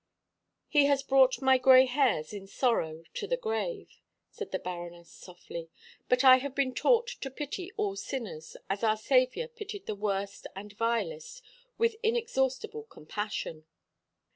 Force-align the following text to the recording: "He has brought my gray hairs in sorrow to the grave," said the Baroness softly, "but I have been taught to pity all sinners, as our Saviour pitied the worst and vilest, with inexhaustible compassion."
"He 0.67 0.85
has 0.87 1.03
brought 1.03 1.43
my 1.43 1.59
gray 1.59 1.85
hairs 1.85 2.33
in 2.33 2.47
sorrow 2.47 3.03
to 3.13 3.27
the 3.27 3.37
grave," 3.37 4.01
said 4.31 4.49
the 4.51 4.57
Baroness 4.57 5.11
softly, 5.11 5.69
"but 6.09 6.23
I 6.23 6.37
have 6.37 6.55
been 6.55 6.73
taught 6.73 7.05
to 7.21 7.29
pity 7.29 7.71
all 7.77 7.95
sinners, 7.95 8.57
as 8.67 8.83
our 8.83 8.97
Saviour 8.97 9.47
pitied 9.47 9.85
the 9.85 9.93
worst 9.93 10.47
and 10.55 10.73
vilest, 10.73 11.43
with 11.77 11.97
inexhaustible 12.01 12.85
compassion." 12.85 13.65